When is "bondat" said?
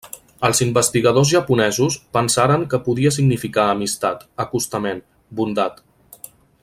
5.43-5.79